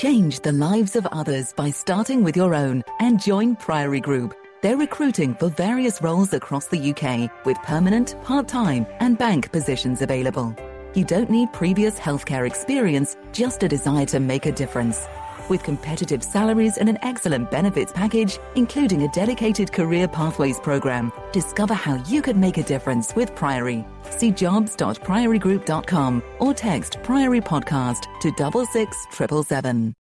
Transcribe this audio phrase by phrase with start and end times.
[0.00, 4.34] Change the lives of others by starting with your own and join Priory Group.
[4.62, 10.00] They're recruiting for various roles across the UK with permanent, part time, and bank positions
[10.00, 10.56] available.
[10.94, 15.04] You don't need previous healthcare experience, just a desire to make a difference.
[15.50, 21.74] With competitive salaries and an excellent benefits package, including a dedicated career pathways program, discover
[21.74, 23.84] how you could make a difference with Priory.
[24.10, 29.92] See jobs.priorygroup.com or text Priory Podcast to double six triple seven.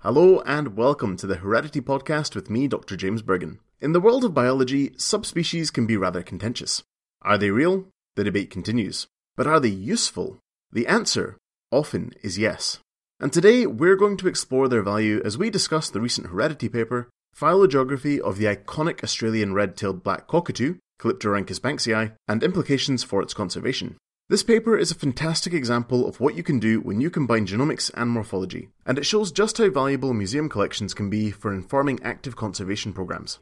[0.00, 2.96] Hello and welcome to the Heredity Podcast with me, Dr.
[2.96, 3.58] James Bergen.
[3.78, 6.82] In the world of biology, subspecies can be rather contentious.
[7.20, 7.88] Are they real?
[8.16, 9.06] The debate continues.
[9.36, 10.38] But are they useful?
[10.72, 11.36] The answer
[11.70, 12.78] often is yes.
[13.20, 17.10] And today we're going to explore their value as we discuss the recent Heredity paper,
[17.34, 23.96] Phylogeography of the iconic Australian red-tailed black cockatoo, Calyptorhynchus banksii, and implications for its conservation.
[24.28, 27.90] This paper is a fantastic example of what you can do when you combine genomics
[27.94, 32.36] and morphology, and it shows just how valuable museum collections can be for informing active
[32.36, 33.40] conservation programs.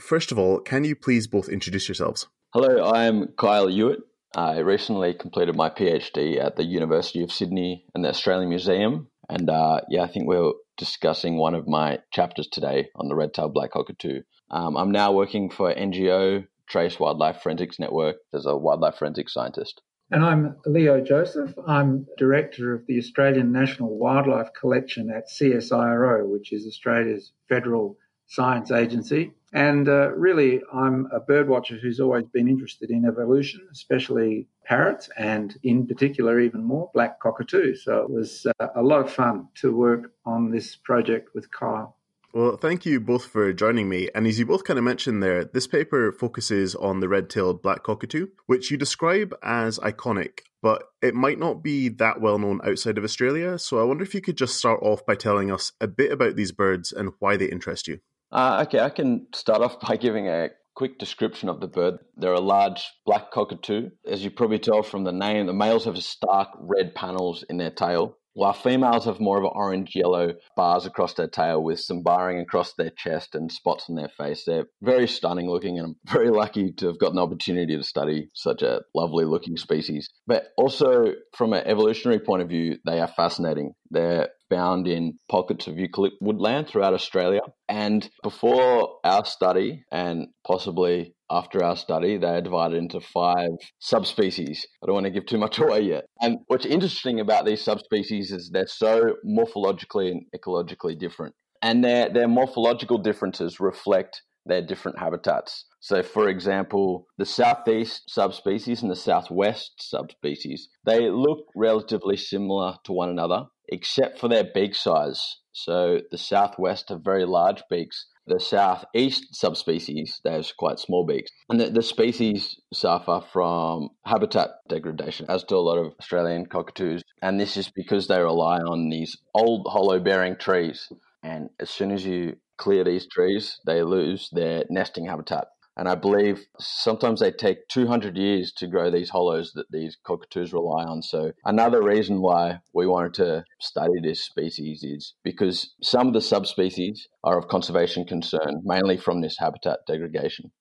[0.00, 2.28] First of all, can you please both introduce yourselves?
[2.54, 3.98] Hello, I'm Kyle Ewart.
[4.34, 9.50] I recently completed my PhD at the University of Sydney and the Australian Museum, and
[9.50, 13.72] uh, yeah, I think we're discussing one of my chapters today on the red-tailed black
[13.72, 14.22] cockatoo.
[14.50, 19.82] Um, I'm now working for NGO Trace Wildlife Forensics Network as a wildlife forensics scientist.
[20.10, 21.54] And I'm Leo Joseph.
[21.66, 27.96] I'm director of the Australian National Wildlife Collection at CSIRO, which is Australia's federal
[28.32, 29.32] science agency.
[29.52, 35.54] And uh, really, I'm a birdwatcher who's always been interested in evolution, especially parrots, and
[35.62, 37.84] in particular, even more, black cockatoos.
[37.84, 41.96] So it was uh, a lot of fun to work on this project with Kyle.
[42.32, 44.08] Well, thank you both for joining me.
[44.14, 47.60] And as you both kind of mentioned there, this paper focuses on the red tailed
[47.60, 52.62] black cockatoo, which you describe as iconic, but it might not be that well known
[52.64, 53.58] outside of Australia.
[53.58, 56.36] So I wonder if you could just start off by telling us a bit about
[56.36, 58.00] these birds and why they interest you.
[58.32, 61.98] Uh, okay, I can start off by giving a quick description of the bird.
[62.16, 63.90] They're a large black cockatoo.
[64.06, 67.70] As you probably tell from the name, the males have stark red panels in their
[67.70, 72.02] tail while females have more of an orange yellow bars across their tail with some
[72.02, 74.44] barring across their chest and spots on their face.
[74.46, 78.30] They're very stunning looking, and I'm very lucky to have got an opportunity to study
[78.34, 80.10] such a lovely looking species.
[80.26, 83.72] But also, from an evolutionary point of view, they are fascinating.
[83.90, 87.40] They're found in pockets of eucalypt woodland throughout Australia.
[87.68, 94.66] And before our study, and possibly after our study, they are divided into five subspecies.
[94.82, 96.04] I don't want to give too much away yet.
[96.20, 101.34] And what's interesting about these subspecies is they're so morphologically and ecologically different.
[101.62, 105.64] And their, their morphological differences reflect their different habitats.
[105.80, 112.92] So, for example, the southeast subspecies and the southwest subspecies, they look relatively similar to
[112.92, 115.20] one another, except for their beak size.
[115.52, 118.06] So, the southwest have very large beaks.
[118.26, 121.30] The southeast subspecies, they quite small beaks.
[121.48, 127.02] And the, the species suffer from habitat degradation, as do a lot of Australian cockatoos.
[127.20, 130.88] And this is because they rely on these old hollow bearing trees.
[131.22, 135.48] And as soon as you clear these trees, they lose their nesting habitat.
[135.76, 140.52] And I believe sometimes they take 200 years to grow these hollows that these cockatoos
[140.52, 141.02] rely on.
[141.02, 146.20] So, another reason why we wanted to study this species is because some of the
[146.20, 150.52] subspecies are of conservation concern, mainly from this habitat degradation.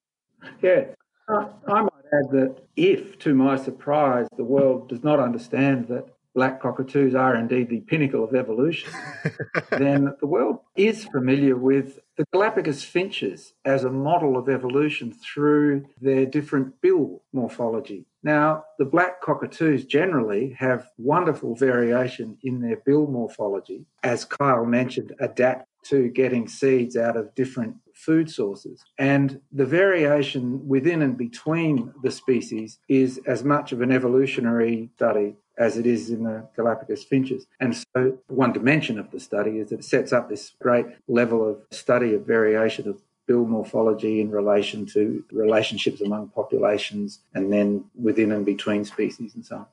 [0.61, 0.85] Yeah.
[1.29, 6.61] I might add that if, to my surprise, the world does not understand that black
[6.61, 8.91] cockatoos are indeed the pinnacle of evolution,
[9.71, 15.85] then the world is familiar with the Galapagos finches as a model of evolution through
[15.99, 18.05] their different bill morphology.
[18.23, 25.13] Now, the black cockatoos generally have wonderful variation in their bill morphology, as Kyle mentioned,
[25.19, 28.83] adapt to getting seeds out of different food sources.
[28.97, 35.35] And the variation within and between the species is as much of an evolutionary study
[35.57, 37.45] as it is in the Galapagos finches.
[37.59, 41.47] And so, one dimension of the study is that it sets up this great level
[41.47, 47.85] of study of variation of bill morphology in relation to relationships among populations and then
[47.99, 49.65] within and between species and so on.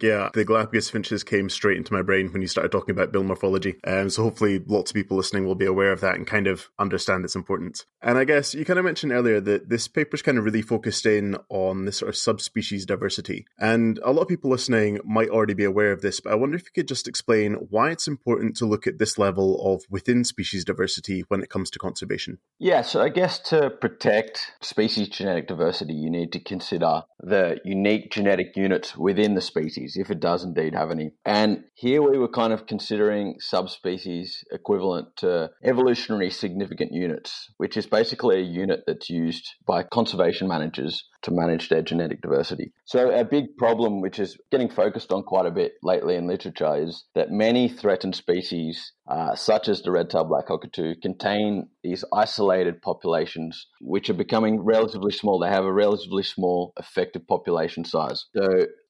[0.00, 3.24] Yeah, the Galapagos finches came straight into my brain when you started talking about bill
[3.24, 3.76] morphology.
[3.86, 6.68] Um, so hopefully lots of people listening will be aware of that and kind of
[6.78, 7.86] understand its importance.
[8.02, 11.06] And I guess you kind of mentioned earlier that this paper's kind of really focused
[11.06, 13.46] in on this sort of subspecies diversity.
[13.58, 16.56] And a lot of people listening might already be aware of this, but I wonder
[16.56, 20.24] if you could just explain why it's important to look at this level of within
[20.24, 22.38] species diversity when it comes to conservation.
[22.58, 28.10] Yeah, so I guess to protect species genetic diversity, you need to consider the unique
[28.10, 31.10] genetic units within the species species, if it does indeed have any.
[31.24, 37.86] And here we were kind of considering subspecies equivalent to evolutionary significant units, which is
[37.86, 42.72] basically a unit that's used by conservation managers to manage their genetic diversity.
[42.84, 46.76] So, a big problem, which is getting focused on quite a bit lately in literature,
[46.76, 52.80] is that many threatened species, uh, such as the red-tailed black cockatoo, contain these isolated
[52.80, 55.40] populations, which are becoming relatively small.
[55.40, 58.26] They have a relatively small effective population size.
[58.36, 58.46] So,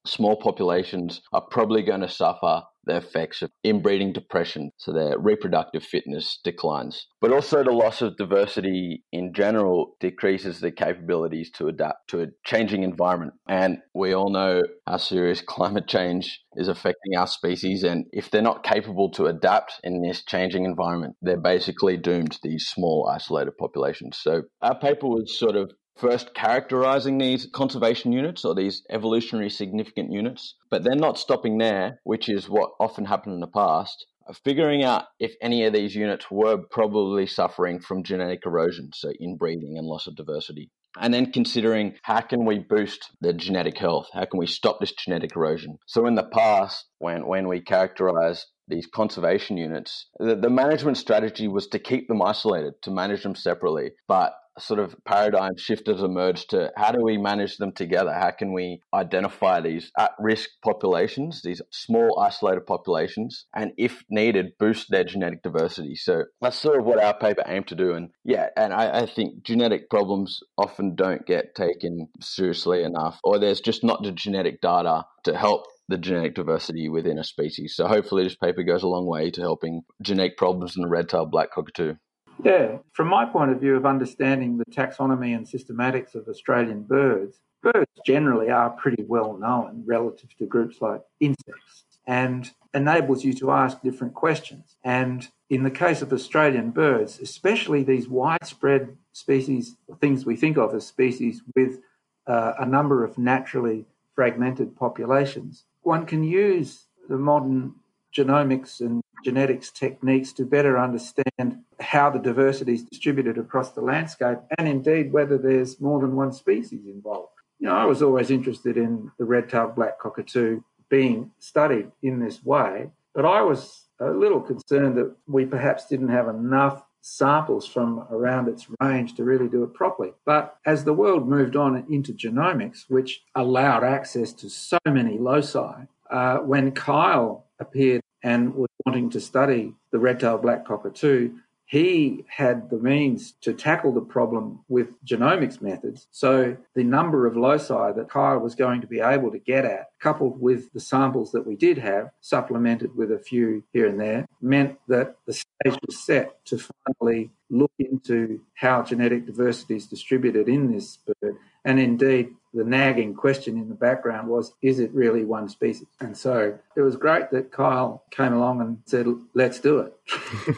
[0.06, 5.82] small populations are probably going to suffer the effects of inbreeding depression, so their reproductive
[5.82, 7.06] fitness declines.
[7.20, 12.26] But also, the loss of diversity in general decreases their capabilities to adapt to a
[12.44, 13.35] changing environment.
[13.49, 17.82] And we all know how serious climate change is affecting our species.
[17.82, 22.67] And if they're not capable to adapt in this changing environment, they're basically doomed these
[22.67, 24.19] small, isolated populations.
[24.19, 30.12] So, our paper was sort of first characterizing these conservation units or these evolutionary significant
[30.12, 34.06] units, but then not stopping there, which is what often happened in the past,
[34.44, 39.78] figuring out if any of these units were probably suffering from genetic erosion, so inbreeding
[39.78, 40.70] and loss of diversity.
[40.98, 44.08] And then considering how can we boost the genetic health?
[44.12, 45.78] How can we stop this genetic erosion?
[45.87, 51.48] So in the past, when, when we characterized these conservation units, the, the management strategy
[51.48, 53.90] was to keep them isolated, to manage them separately.
[54.08, 58.12] But sort of paradigm shift has emerged to how do we manage them together?
[58.12, 64.53] How can we identify these at risk populations, these small isolated populations, and if needed,
[64.58, 65.94] boost their genetic diversity?
[65.94, 67.93] So that's sort of what our paper aimed to do.
[67.93, 73.38] And yeah, and I, I think genetic problems often don't get taken seriously enough, or
[73.38, 77.75] there's just not the genetic data to help the genetic diversity within a species.
[77.76, 81.31] So hopefully this paper goes a long way to helping genetic problems in the red-tailed
[81.31, 81.94] black cockatoo.
[82.44, 87.40] Yeah, from my point of view of understanding the taxonomy and systematics of Australian birds,
[87.62, 93.50] birds generally are pretty well known relative to groups like insects and enables you to
[93.50, 94.76] ask different questions.
[94.84, 100.74] And in the case of Australian birds, especially these widespread species, things we think of
[100.74, 101.80] as species with
[102.26, 107.74] uh, a number of naturally fragmented populations, one can use the modern
[108.16, 114.38] genomics and genetics techniques to better understand how the diversity is distributed across the landscape
[114.58, 117.32] and indeed whether there's more than one species involved.
[117.58, 122.44] You know, I was always interested in the red-tailed black cockatoo being studied in this
[122.44, 128.04] way, but I was a little concerned that we perhaps didn't have enough samples from
[128.10, 130.12] around its range to really do it properly.
[130.24, 135.86] But as the world moved on into genomics, which allowed access to so many loci,
[136.10, 141.32] uh, when Kyle appeared and was wanting to study the red-tailed black cockatoo,
[141.68, 146.06] he had the means to tackle the problem with genomics methods.
[146.12, 149.90] So the number of loci that Kyle was going to be able to get at,
[149.98, 154.28] coupled with the samples that we did have, supplemented with a few here and there,
[154.40, 156.60] meant that the stage was set to
[157.00, 161.34] finally look into how genetic diversity is distributed in this bird.
[161.64, 165.87] And indeed, the nagging question in the background was, is it really one species?
[166.00, 169.94] And so it was great that Kyle came along and said, let's do it.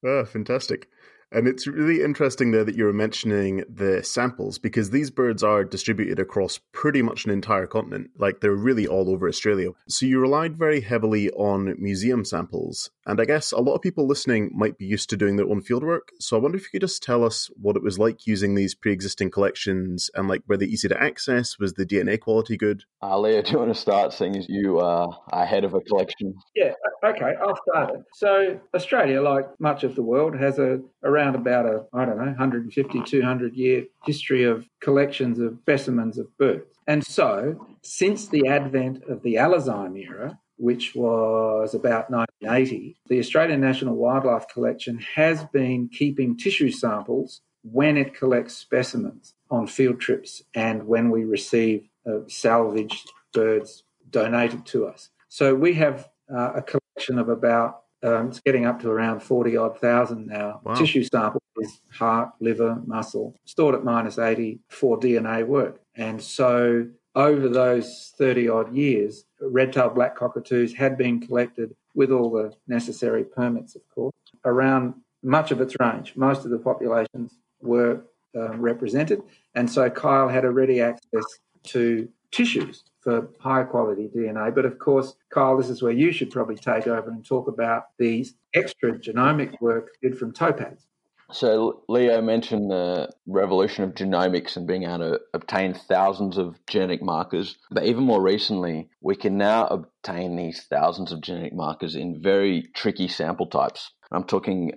[0.05, 0.87] oh, fantastic.
[1.31, 5.63] And it's really interesting there that you were mentioning the samples because these birds are
[5.63, 8.11] distributed across pretty much an entire continent.
[8.17, 9.71] Like they're really all over Australia.
[9.89, 12.91] So you relied very heavily on museum samples.
[13.05, 15.61] And I guess a lot of people listening might be used to doing their own
[15.61, 16.09] fieldwork.
[16.19, 18.75] So I wonder if you could just tell us what it was like using these
[18.75, 21.59] pre existing collections and like were they easy to access?
[21.59, 22.83] Was the DNA quality good?
[23.01, 26.33] Uh, Leo, do you want to start seeing as you are head of a collection?
[26.55, 28.01] Yeah, okay, I'll start it.
[28.13, 32.17] So Australia, like much of the world, has a, a around about a, I don't
[32.17, 36.65] know, 150, 200 year history of collections of specimens of birds.
[36.85, 43.61] And so, since the advent of the allozyme era, which was about 1980, the Australian
[43.61, 50.41] National Wildlife Collection has been keeping tissue samples when it collects specimens on field trips
[50.55, 55.09] and when we receive uh, salvaged birds donated to us.
[55.27, 59.57] So we have uh, a collection of about um, it's getting up to around 40
[59.57, 60.61] odd thousand now.
[60.63, 60.75] Wow.
[60.75, 65.81] Tissue sample is heart, liver, muscle, stored at minus 80 for DNA work.
[65.95, 72.11] And so over those 30 odd years, red tailed black cockatoos had been collected with
[72.11, 74.13] all the necessary permits, of course,
[74.45, 76.13] around much of its range.
[76.15, 78.03] Most of the populations were
[78.37, 79.23] um, represented.
[79.55, 81.23] And so Kyle had a ready access
[81.63, 84.53] to tissues for high quality DNA.
[84.53, 87.85] But of course, Kyle, this is where you should probably take over and talk about
[87.97, 90.87] the extra genomic work did from toe pads.
[91.31, 97.01] So Leo mentioned the revolution of genomics and being able to obtain thousands of genetic
[97.01, 97.57] markers.
[97.71, 102.63] But even more recently, we can now obtain these thousands of genetic markers in very
[102.73, 103.89] tricky sample types.
[104.11, 104.73] I'm talking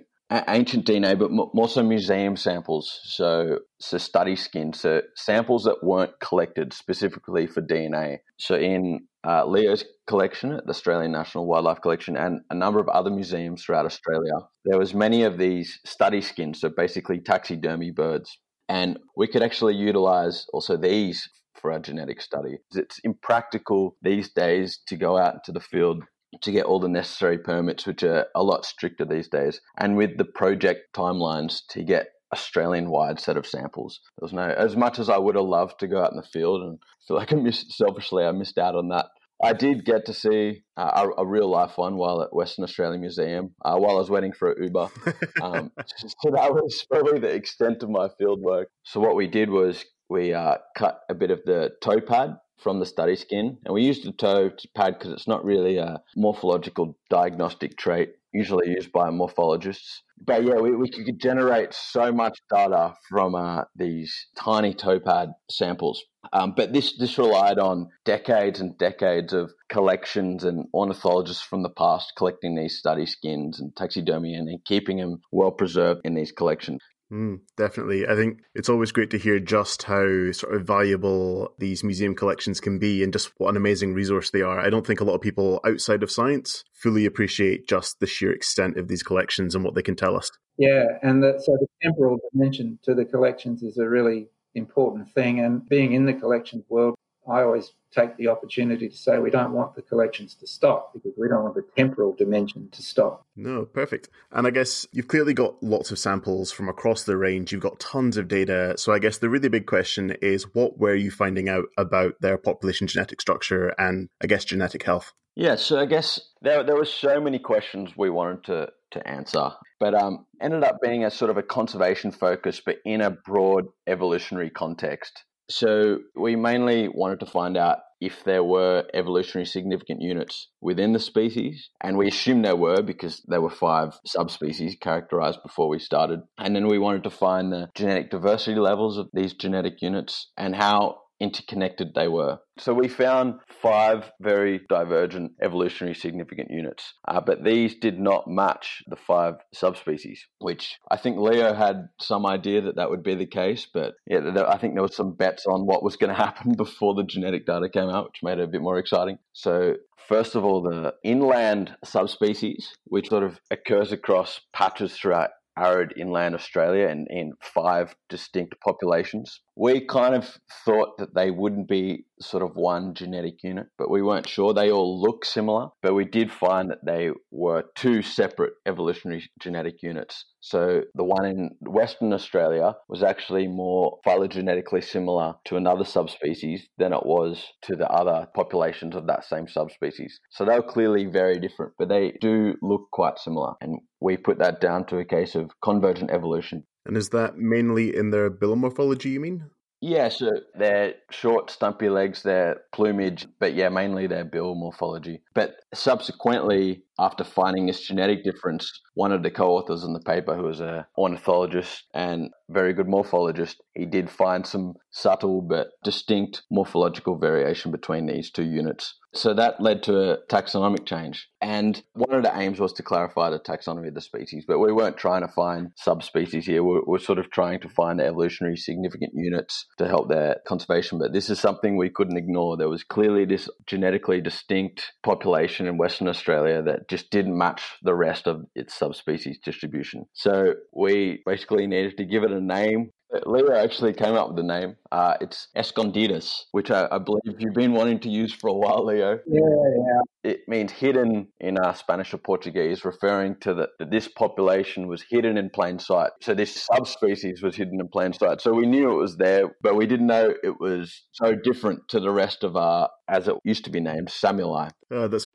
[0.47, 3.01] ancient DNA, but more so museum samples.
[3.03, 8.19] So, so study skin, so samples that weren't collected specifically for DNA.
[8.39, 12.87] So in uh, Leo's collection at the Australian National Wildlife Collection and a number of
[12.89, 14.33] other museums throughout Australia,
[14.63, 18.37] there was many of these study skins, so basically taxidermy birds.
[18.69, 21.29] And we could actually utilize also these
[21.61, 22.57] for our genetic study.
[22.73, 26.03] It's impractical these days to go out into the field
[26.41, 30.17] to get all the necessary permits, which are a lot stricter these days, and with
[30.17, 33.99] the project timelines to get Australian wide set of samples.
[34.17, 36.23] There was no, as much as I would have loved to go out in the
[36.23, 39.07] field and feel like I missed, selfishly, I missed out on that.
[39.43, 43.01] I did get to see uh, a, a, real life one while at Western Australian
[43.01, 44.89] Museum uh, while I was waiting for an Uber.
[45.41, 48.69] Um, so that was probably the extent of my field work.
[48.83, 52.79] So what we did was we uh, cut a bit of the toe pad from
[52.79, 53.57] the study skin.
[53.65, 58.69] And we used the toe pad because it's not really a morphological diagnostic trait, usually
[58.69, 60.01] used by morphologists.
[60.23, 65.33] But yeah, we, we could generate so much data from uh, these tiny toe pad
[65.49, 66.03] samples.
[66.31, 71.71] Um, but this, this relied on decades and decades of collections and ornithologists from the
[71.71, 76.79] past collecting these study skins and taxidermy and keeping them well preserved in these collections.
[77.11, 78.07] Mm, definitely.
[78.07, 82.61] I think it's always great to hear just how sort of valuable these museum collections
[82.61, 84.59] can be and just what an amazing resource they are.
[84.59, 88.31] I don't think a lot of people outside of science fully appreciate just the sheer
[88.31, 90.31] extent of these collections and what they can tell us.
[90.57, 95.41] Yeah, and the, so the temporal dimension to the collections is a really important thing.
[95.41, 96.95] And being in the collections world,
[97.27, 101.11] I always take the opportunity to say we don't want the collections to stop because
[101.17, 103.25] we don't want the temporal dimension to stop.
[103.35, 104.09] No, perfect.
[104.31, 107.51] And I guess you've clearly got lots of samples from across the range.
[107.51, 108.75] You've got tons of data.
[108.77, 112.37] So I guess the really big question is what were you finding out about their
[112.37, 115.13] population genetic structure and I guess genetic health?
[115.35, 119.51] Yeah, so I guess there there were so many questions we wanted to to answer,
[119.79, 123.67] but um, ended up being a sort of a conservation focus, but in a broad
[123.87, 125.23] evolutionary context.
[125.51, 130.99] So we mainly wanted to find out if there were evolutionary significant units within the
[130.99, 136.21] species, and we assumed there were because there were five subspecies characterized before we started.
[136.39, 140.55] And then we wanted to find the genetic diversity levels of these genetic units and
[140.55, 142.39] how interconnected they were.
[142.57, 148.83] So we found five very divergent evolutionary significant units, uh, but these did not match
[148.87, 153.27] the five subspecies, which I think Leo had some idea that that would be the
[153.27, 156.55] case, but yeah, I think there was some bets on what was going to happen
[156.55, 159.17] before the genetic data came out, which made it a bit more exciting.
[159.33, 159.75] So
[160.07, 166.35] first of all, the inland subspecies, which sort of occurs across patches throughout arid inland
[166.35, 169.41] Australia and in five distinct populations.
[169.61, 170.27] We kind of
[170.65, 174.55] thought that they wouldn't be sort of one genetic unit, but we weren't sure.
[174.55, 179.83] They all look similar, but we did find that they were two separate evolutionary genetic
[179.83, 180.25] units.
[180.39, 186.91] So the one in Western Australia was actually more phylogenetically similar to another subspecies than
[186.91, 190.19] it was to the other populations of that same subspecies.
[190.31, 193.53] So they were clearly very different, but they do look quite similar.
[193.61, 196.63] And we put that down to a case of convergent evolution.
[196.85, 199.49] And is that mainly in their bill morphology, you mean?
[199.81, 205.21] Yeah, so they're short, stumpy legs, their plumage, but yeah, mainly their bill morphology.
[205.33, 210.43] But subsequently, after finding this genetic difference, one of the co-authors in the paper, who
[210.43, 217.17] was an ornithologist and very good morphologist, he did find some subtle but distinct morphological
[217.17, 218.99] variation between these two units.
[219.13, 221.27] So that led to a taxonomic change.
[221.41, 224.71] And one of the aims was to clarify the taxonomy of the species, but we
[224.71, 226.63] weren't trying to find subspecies here.
[226.63, 230.97] We're, we're sort of trying to find the evolutionary significant units to help their conservation.
[230.97, 232.55] But this is something we couldn't ignore.
[232.55, 237.95] There was clearly this genetically distinct population in Western Australia that just didn't match the
[237.95, 240.05] rest of its subspecies distribution.
[240.13, 242.91] So we basically needed to give it a name
[243.25, 244.77] Leo actually came up with the name.
[244.91, 248.85] Uh, it's Escondidus, which I, I, believe you've been wanting to use for a while,
[248.85, 249.19] Leo.
[249.27, 250.31] Yeah, yeah.
[250.31, 255.03] It means hidden in uh, Spanish or Portuguese, referring to the, that this population was
[255.09, 256.11] hidden in plain sight.
[256.21, 258.39] So this subspecies was hidden in plain sight.
[258.39, 261.99] So we knew it was there, but we didn't know it was so different to
[261.99, 264.71] the rest of our, as it used to be named, Samueli.
[264.89, 265.25] Oh, that's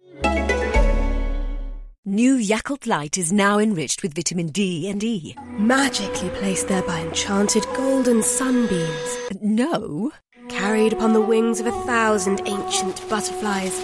[2.08, 5.34] New Yakult Light is now enriched with vitamin D and E.
[5.58, 9.18] Magically placed there by enchanted golden sunbeams.
[9.42, 10.12] No.
[10.48, 13.76] Carried upon the wings of a thousand ancient butterflies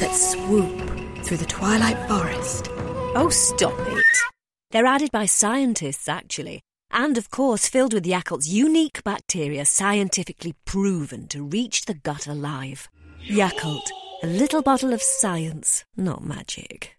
[0.00, 0.78] that swoop
[1.22, 2.68] through the twilight forest.
[3.14, 4.04] Oh, stop it.
[4.70, 11.28] They're added by scientists, actually, and of course filled with Yakult's unique bacteria scientifically proven
[11.28, 12.88] to reach the gut alive.
[13.28, 13.90] Yakult,
[14.22, 16.96] a little bottle of science, not magic.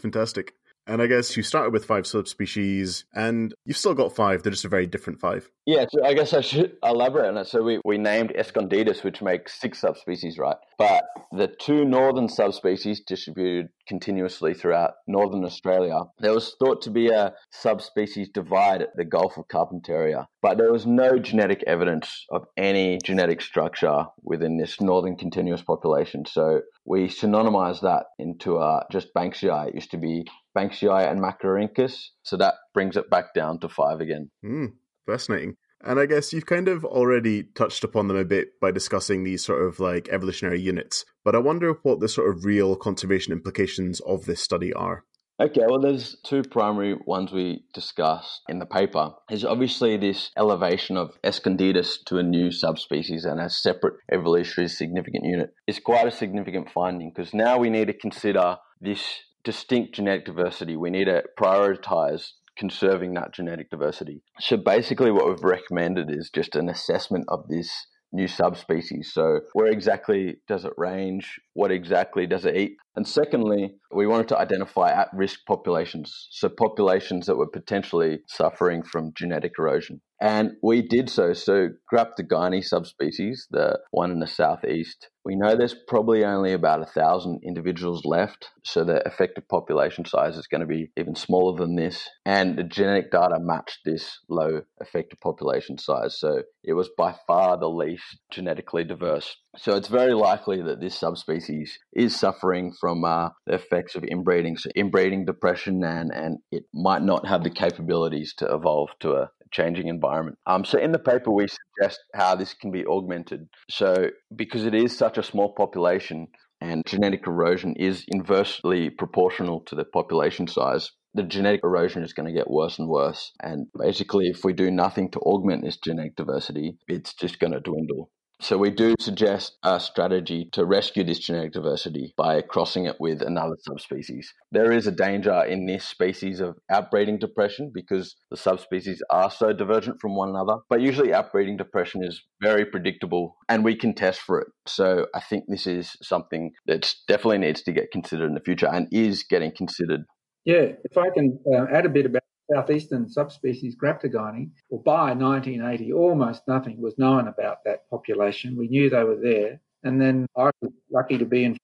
[0.00, 0.54] Fantastic.
[0.86, 4.42] And I guess you started with five subspecies, and you've still got five.
[4.42, 5.48] They're just a very different five.
[5.64, 7.46] Yeah, so I guess I should elaborate on it.
[7.46, 10.56] So we, we named Escondidus, which makes six subspecies, right?
[10.78, 17.08] But the two northern subspecies distributed continuously throughout northern Australia, there was thought to be
[17.08, 22.44] a subspecies divide at the Gulf of Carpentaria, but there was no genetic evidence of
[22.56, 26.24] any genetic structure within this northern continuous population.
[26.26, 29.68] So we synonymized that into uh, just Banksii.
[29.68, 32.08] It used to be Banksii and Macrorhynchus.
[32.22, 34.30] So that brings it back down to five again.
[34.44, 34.72] Mm,
[35.06, 35.56] fascinating.
[35.84, 39.44] And I guess you've kind of already touched upon them a bit by discussing these
[39.44, 41.04] sort of like evolutionary units.
[41.24, 45.04] But I wonder what the sort of real conservation implications of this study are.
[45.42, 49.10] Okay, well, there's two primary ones we discussed in the paper.
[49.28, 55.24] There's obviously this elevation of Escondidus to a new subspecies and a separate evolutionary significant
[55.24, 59.02] unit It's quite a significant finding because now we need to consider this
[59.42, 60.76] distinct genetic diversity.
[60.76, 64.22] We need to prioritize conserving that genetic diversity.
[64.38, 69.10] So basically, what we've recommended is just an assessment of this new subspecies.
[69.12, 71.40] So, where exactly does it range?
[71.54, 72.76] What exactly does it eat?
[72.94, 76.28] And secondly, we wanted to identify at risk populations.
[76.30, 80.00] So, populations that were potentially suffering from genetic erosion.
[80.20, 81.32] And we did so.
[81.32, 86.86] So, Graptogyne subspecies, the one in the southeast, we know there's probably only about a
[86.86, 88.50] thousand individuals left.
[88.64, 92.08] So, the effective population size is going to be even smaller than this.
[92.24, 96.18] And the genetic data matched this low effective population size.
[96.20, 99.36] So, it was by far the least genetically diverse.
[99.56, 104.56] So, it's very likely that this subspecies is suffering from uh, the effects of inbreeding,
[104.56, 109.30] so inbreeding depression, and, and it might not have the capabilities to evolve to a,
[109.52, 110.38] changing environment.
[110.46, 113.48] Um, so in the paper, we suggest how this can be augmented.
[113.70, 116.28] So because it is such a small population
[116.60, 122.26] and genetic erosion is inversely proportional to the population size, the genetic erosion is going
[122.26, 123.32] to get worse and worse.
[123.42, 127.60] And basically, if we do nothing to augment this genetic diversity, it's just going to
[127.60, 128.10] dwindle.
[128.42, 133.22] So we do suggest a strategy to rescue this genetic diversity by crossing it with
[133.22, 134.34] another subspecies.
[134.50, 139.52] There is a danger in this species of outbreeding depression because the subspecies are so
[139.52, 140.56] divergent from one another.
[140.68, 144.48] But usually outbreeding depression is very predictable and we can test for it.
[144.66, 148.66] So I think this is something that definitely needs to get considered in the future
[148.66, 150.00] and is getting considered.
[150.44, 155.92] Yeah, if I can uh, add a bit about southeastern subspecies Graptogyne, well, by 1980,
[155.92, 158.56] almost nothing was known about that population.
[158.56, 159.60] We knew they were there.
[159.84, 161.56] And then I was lucky to be in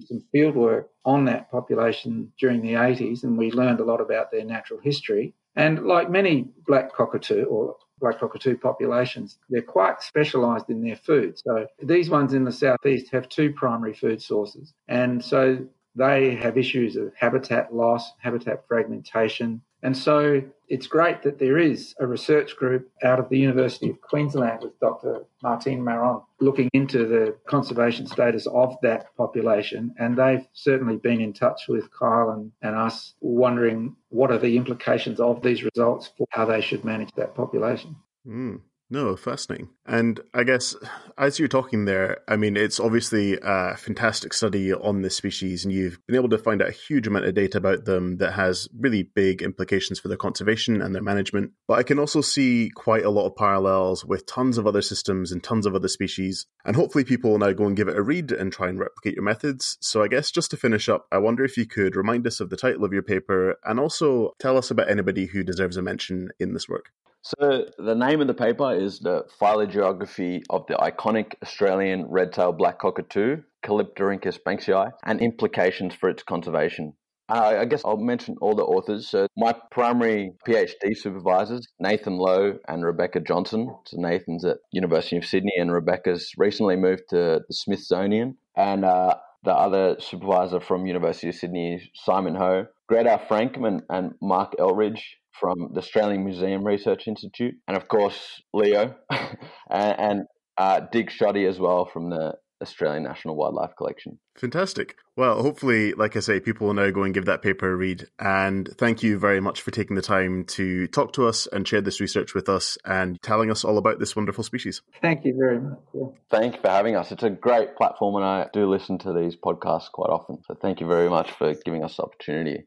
[0.00, 4.30] some field work on that population during the 80s, and we learned a lot about
[4.30, 5.34] their natural history.
[5.54, 11.38] And like many black cockatoo or black cockatoo populations, they're quite specialised in their food.
[11.38, 14.74] So these ones in the southeast have two primary food sources.
[14.88, 21.38] And so they have issues of habitat loss, habitat fragmentation, and so it's great that
[21.38, 25.24] there is a research group out of the University of Queensland with Dr.
[25.44, 29.94] Martine Maron looking into the conservation status of that population.
[29.96, 34.56] And they've certainly been in touch with Kyle and, and us, wondering what are the
[34.56, 37.94] implications of these results for how they should manage that population.
[38.26, 38.62] Mm.
[38.88, 39.70] No, fascinating.
[39.84, 40.76] And I guess
[41.18, 45.74] as you're talking there, I mean, it's obviously a fantastic study on this species, and
[45.74, 48.68] you've been able to find out a huge amount of data about them that has
[48.78, 51.50] really big implications for their conservation and their management.
[51.66, 55.32] But I can also see quite a lot of parallels with tons of other systems
[55.32, 56.46] and tons of other species.
[56.64, 59.14] And hopefully, people will now go and give it a read and try and replicate
[59.14, 59.78] your methods.
[59.80, 62.50] So, I guess just to finish up, I wonder if you could remind us of
[62.50, 66.30] the title of your paper and also tell us about anybody who deserves a mention
[66.38, 66.92] in this work.
[67.26, 72.78] So the name of the paper is the phylogeography of the iconic Australian red-tailed black
[72.78, 76.92] cockatoo, Calyptorhynchus banksii, and implications for its conservation.
[77.28, 79.08] Uh, I guess I'll mention all the authors.
[79.08, 83.74] So my primary PhD supervisors, Nathan Lo and Rebecca Johnson.
[83.86, 88.36] So Nathan's at University of Sydney and Rebecca's recently moved to the Smithsonian.
[88.56, 94.54] And uh, the other supervisor from University of Sydney, Simon Ho, Greta Frankham and Mark
[94.58, 100.24] Eldridge from the Australian Museum Research Institute, and of course Leo, and, and
[100.58, 104.18] uh, Dick Schodde as well from the Australian National Wildlife Collection.
[104.36, 104.96] Fantastic.
[105.16, 108.08] Well, hopefully, like I say, people will now go and give that paper a read.
[108.18, 111.80] And thank you very much for taking the time to talk to us and share
[111.80, 114.82] this research with us and telling us all about this wonderful species.
[115.02, 115.78] Thank you very much.
[115.92, 116.06] Yeah.
[116.30, 117.12] Thank you for having us.
[117.12, 120.38] It's a great platform, and I do listen to these podcasts quite often.
[120.46, 122.64] So thank you very much for giving us the opportunity.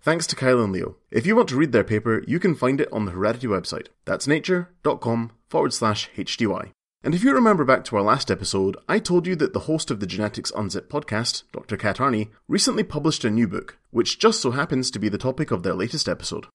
[0.00, 0.96] Thanks to Kyle and Leo.
[1.10, 3.88] If you want to read their paper, you can find it on the Heredity website.
[4.04, 6.70] That's nature.com forward slash HDY.
[7.02, 9.90] And if you remember back to our last episode, I told you that the host
[9.90, 11.76] of the Genetics Unzipped podcast, Dr.
[11.76, 15.50] Kat Arney, recently published a new book, which just so happens to be the topic
[15.50, 16.46] of their latest episode.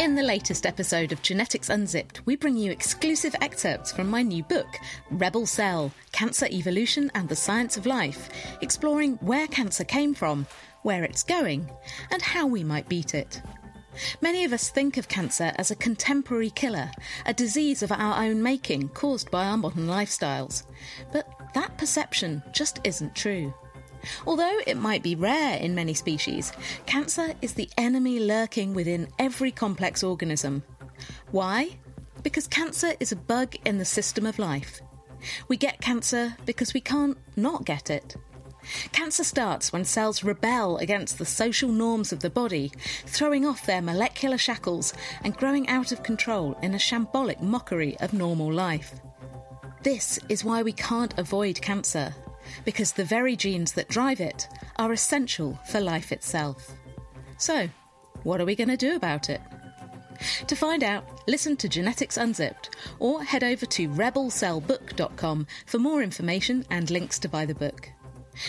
[0.00, 4.42] In the latest episode of Genetics Unzipped, we bring you exclusive excerpts from my new
[4.44, 4.68] book,
[5.10, 8.28] Rebel Cell Cancer Evolution and the Science of Life,
[8.60, 10.46] exploring where cancer came from,
[10.82, 11.70] where it's going,
[12.10, 13.42] and how we might beat it.
[14.20, 16.90] Many of us think of cancer as a contemporary killer,
[17.24, 20.64] a disease of our own making caused by our modern lifestyles.
[21.12, 23.54] But that perception just isn't true.
[24.26, 26.52] Although it might be rare in many species,
[26.84, 30.62] cancer is the enemy lurking within every complex organism.
[31.30, 31.78] Why?
[32.22, 34.80] Because cancer is a bug in the system of life.
[35.48, 38.16] We get cancer because we can't not get it.
[38.92, 42.72] Cancer starts when cells rebel against the social norms of the body,
[43.06, 48.12] throwing off their molecular shackles and growing out of control in a shambolic mockery of
[48.12, 49.00] normal life.
[49.82, 52.14] This is why we can't avoid cancer,
[52.64, 54.48] because the very genes that drive it
[54.78, 56.72] are essential for life itself.
[57.38, 57.68] So,
[58.22, 59.40] what are we going to do about it?
[60.48, 66.64] To find out, listen to Genetics Unzipped or head over to rebelcellbook.com for more information
[66.70, 67.90] and links to buy the book.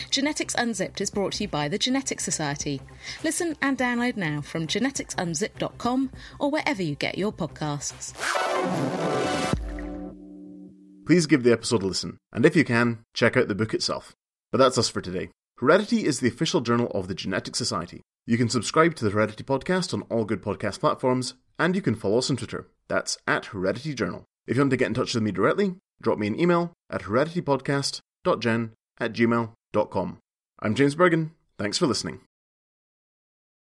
[0.09, 2.81] Genetics Unzipped is brought to you by the Genetics Society.
[3.23, 8.13] Listen and download now from geneticsunzipped.com or wherever you get your podcasts.
[11.05, 14.13] Please give the episode a listen, and if you can, check out the book itself.
[14.51, 15.29] But that's us for today.
[15.59, 18.01] Heredity is the official journal of the Genetics Society.
[18.25, 21.95] You can subscribe to the Heredity podcast on all good podcast platforms, and you can
[21.95, 22.67] follow us on Twitter.
[22.89, 24.25] That's at Heredity Journal.
[24.45, 27.03] If you want to get in touch with me directly, drop me an email at
[27.03, 29.56] hereditypodcast.gen at gmail.com.
[30.59, 31.31] I'm James Bergen.
[31.57, 32.26] Thanks for listening.